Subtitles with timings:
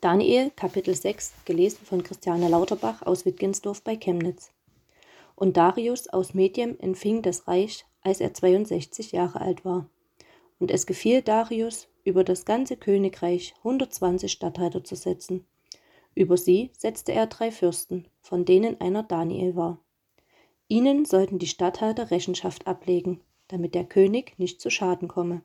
[0.00, 4.52] Daniel, Kapitel 6, gelesen von Christiane Lauterbach aus Wittgensdorf bei Chemnitz.
[5.34, 9.90] Und Darius aus Medien empfing das Reich, als er 62 Jahre alt war.
[10.60, 15.44] Und es gefiel Darius, über das ganze Königreich 120 Statthalter zu setzen.
[16.14, 19.80] Über sie setzte er drei Fürsten, von denen einer Daniel war.
[20.68, 25.42] Ihnen sollten die Statthalter Rechenschaft ablegen, damit der König nicht zu Schaden komme.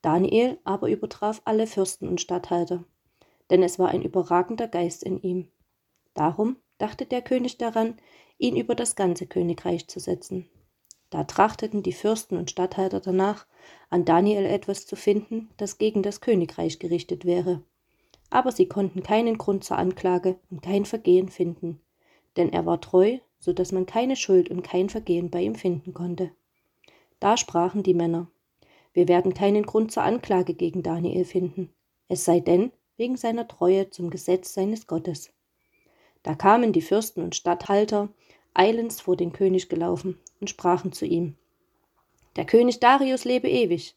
[0.00, 2.84] Daniel aber übertraf alle Fürsten und Statthalter,
[3.50, 5.48] denn es war ein überragender Geist in ihm.
[6.14, 7.96] Darum dachte der König daran,
[8.38, 10.48] ihn über das ganze Königreich zu setzen.
[11.10, 13.46] Da trachteten die Fürsten und Statthalter danach,
[13.88, 17.62] an Daniel etwas zu finden, das gegen das Königreich gerichtet wäre.
[18.30, 21.80] Aber sie konnten keinen Grund zur Anklage und kein Vergehen finden,
[22.36, 25.94] denn er war treu, so dass man keine Schuld und kein Vergehen bei ihm finden
[25.94, 26.30] konnte.
[27.20, 28.30] Da sprachen die Männer,
[28.92, 31.72] wir werden keinen Grund zur Anklage gegen Daniel finden,
[32.08, 35.32] es sei denn wegen seiner Treue zum Gesetz seines Gottes.
[36.22, 38.10] Da kamen die Fürsten und Statthalter
[38.52, 41.36] eilends vor den König gelaufen und sprachen zu ihm.
[42.36, 43.96] Der König Darius lebe ewig.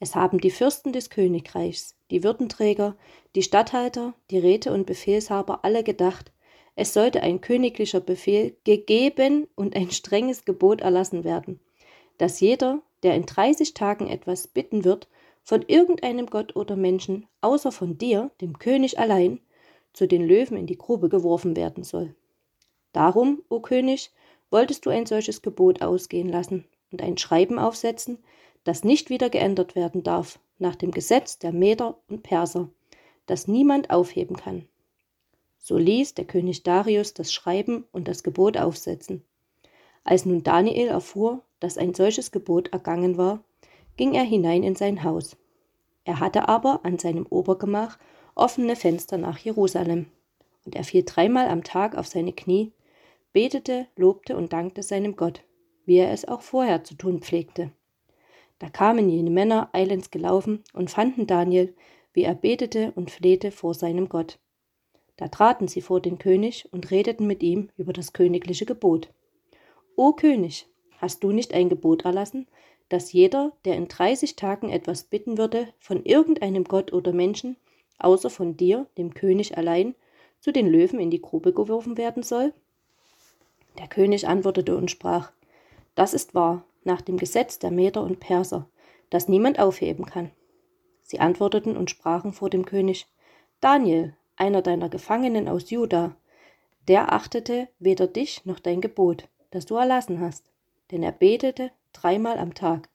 [0.00, 2.96] Es haben die Fürsten des Königreichs, die Würdenträger,
[3.34, 6.32] die Statthalter, die Räte und Befehlshaber alle gedacht,
[6.76, 11.60] es sollte ein königlicher Befehl gegeben und ein strenges Gebot erlassen werden,
[12.18, 15.08] dass jeder, der in 30 Tagen etwas bitten wird,
[15.44, 19.40] von irgendeinem Gott oder Menschen, außer von dir, dem König allein,
[19.92, 22.14] zu den Löwen in die Grube geworfen werden soll.
[22.92, 24.10] Darum, o König,
[24.50, 28.18] wolltest du ein solches Gebot ausgehen lassen und ein Schreiben aufsetzen,
[28.64, 32.70] das nicht wieder geändert werden darf, nach dem Gesetz der Meder und Perser,
[33.26, 34.66] das niemand aufheben kann.
[35.58, 39.22] So ließ der König Darius das Schreiben und das Gebot aufsetzen.
[40.04, 43.42] Als nun Daniel erfuhr, dass ein solches Gebot ergangen war,
[43.96, 45.36] ging er hinein in sein Haus.
[46.04, 47.98] Er hatte aber an seinem Obergemach
[48.34, 50.06] offene Fenster nach Jerusalem,
[50.64, 52.72] und er fiel dreimal am Tag auf seine Knie
[53.34, 55.42] betete, lobte und dankte seinem Gott,
[55.84, 57.72] wie er es auch vorher zu tun pflegte.
[58.60, 61.74] Da kamen jene Männer eilends gelaufen und fanden Daniel,
[62.14, 64.38] wie er betete und flehte vor seinem Gott.
[65.16, 69.12] Da traten sie vor den König und redeten mit ihm über das königliche Gebot.
[69.96, 70.68] O König,
[70.98, 72.46] hast du nicht ein Gebot erlassen,
[72.94, 77.56] dass jeder, der in dreißig Tagen etwas bitten würde, von irgendeinem Gott oder Menschen,
[77.98, 79.96] außer von dir, dem König allein,
[80.38, 82.54] zu den Löwen in die Grube geworfen werden soll?
[83.80, 85.32] Der König antwortete und sprach,
[85.96, 88.68] Das ist wahr, nach dem Gesetz der Meder und Perser,
[89.10, 90.30] das niemand aufheben kann.
[91.02, 93.08] Sie antworteten und sprachen vor dem König,
[93.60, 96.14] Daniel, einer deiner Gefangenen aus Juda,
[96.86, 100.44] der achtete weder dich noch dein Gebot, das du erlassen hast,
[100.92, 102.90] denn er betete dreimal am Tag.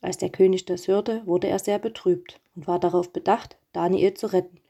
[0.00, 4.32] Als der König das hörte, wurde er sehr betrübt und war darauf bedacht, Daniel zu
[4.32, 4.60] retten,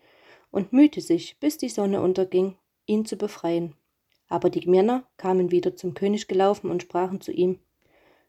[0.50, 2.56] und mühte sich, bis die Sonne unterging,
[2.87, 3.75] ihn zu befreien.
[4.28, 7.59] Aber die Männer kamen wieder zum König gelaufen und sprachen zu ihm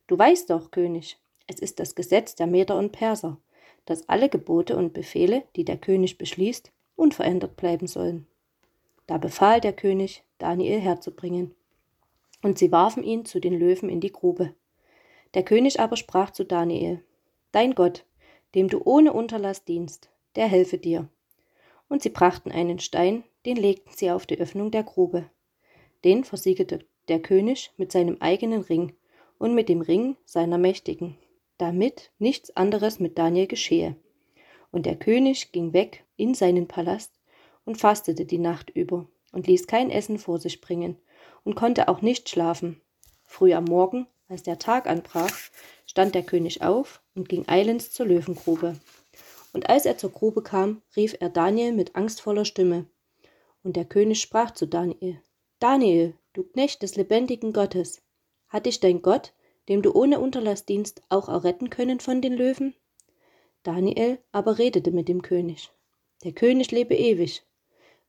[0.08, 3.38] Du weißt doch, König, es ist das Gesetz der Meder und Perser,
[3.86, 8.28] dass alle Gebote und Befehle, die der König beschließt, unverändert bleiben sollen.
[9.08, 11.54] Da befahl der König, Daniel herzubringen.
[12.42, 14.54] Und sie warfen ihn zu den Löwen in die Grube.
[15.36, 17.04] Der König aber sprach zu Daniel,
[17.52, 18.06] Dein Gott,
[18.56, 21.10] dem du ohne Unterlass dienst, der helfe dir.
[21.90, 25.30] Und sie brachten einen Stein, den legten sie auf die Öffnung der Grube.
[26.06, 26.80] Den versiegelte
[27.10, 28.94] der König mit seinem eigenen Ring
[29.38, 31.18] und mit dem Ring seiner Mächtigen,
[31.58, 33.96] damit nichts anderes mit Daniel geschehe.
[34.72, 37.12] Und der König ging weg in seinen Palast
[37.66, 40.98] und fastete die Nacht über und ließ kein Essen vor sich bringen
[41.44, 42.82] und konnte auch nicht schlafen.
[43.26, 45.36] Früh am Morgen, als der Tag anbrach,
[45.86, 48.76] stand der König auf und ging eilends zur Löwengrube.
[49.54, 52.86] Und als er zur Grube kam, rief er Daniel mit angstvoller Stimme.
[53.64, 55.22] Und der König sprach zu Daniel,
[55.60, 58.02] Daniel, du Knecht des lebendigen Gottes,
[58.50, 59.34] hat dich dein Gott,
[59.70, 62.76] dem du ohne Unterlass dienst, auch erretten können von den Löwen?
[63.64, 65.72] Daniel aber redete mit dem König.
[66.24, 67.44] Der König lebe ewig.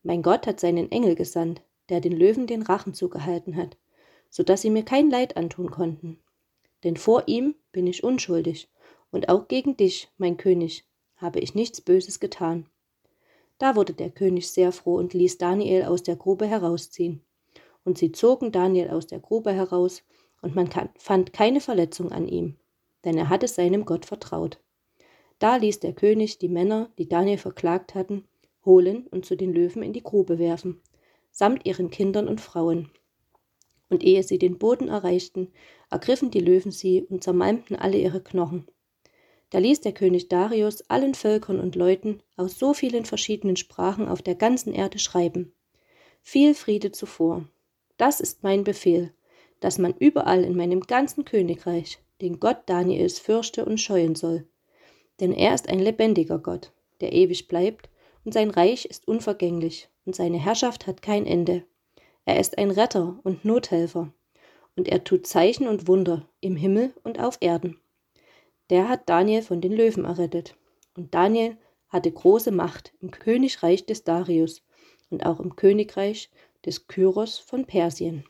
[0.03, 3.77] Mein Gott hat seinen Engel gesandt, der den Löwen den Rachen zugehalten hat,
[4.29, 6.19] so dass sie mir kein Leid antun konnten.
[6.83, 8.69] Denn vor ihm bin ich unschuldig,
[9.11, 10.85] und auch gegen dich, mein König,
[11.15, 12.67] habe ich nichts Böses getan.
[13.57, 17.23] Da wurde der König sehr froh und ließ Daniel aus der Grube herausziehen
[17.87, 20.03] und sie zogen Daniel aus der Grube heraus,
[20.41, 22.57] und man fand keine Verletzung an ihm,
[23.05, 24.59] denn er hatte seinem Gott vertraut.
[25.39, 28.25] Da ließ der König die Männer, die Daniel verklagt hatten,
[28.65, 30.81] holen und zu den Löwen in die Grube werfen,
[31.31, 32.91] samt ihren Kindern und Frauen.
[33.89, 35.51] Und ehe sie den Boden erreichten,
[35.89, 38.67] ergriffen die Löwen sie und zermalmten alle ihre Knochen.
[39.49, 44.21] Da ließ der König Darius allen Völkern und Leuten aus so vielen verschiedenen Sprachen auf
[44.21, 45.53] der ganzen Erde schreiben.
[46.21, 47.45] Viel Friede zuvor.
[47.95, 49.13] Das ist mein Befehl,
[49.61, 54.45] dass man überall in meinem ganzen Königreich den Gott Daniels fürchte und scheuen soll.
[55.19, 57.89] Denn er ist ein lebendiger Gott, der ewig bleibt,
[58.25, 61.63] und sein Reich ist unvergänglich, und seine Herrschaft hat kein Ende.
[62.27, 64.11] Er ist ein Retter und Nothelfer,
[64.75, 67.79] und er tut Zeichen und Wunder im Himmel und auf Erden.
[68.69, 70.57] Der hat Daniel von den Löwen errettet.
[70.93, 71.55] Und Daniel
[71.87, 74.61] hatte große Macht im Königreich des Darius
[75.09, 76.29] und auch im Königreich
[76.65, 78.25] des Kyros von Persien.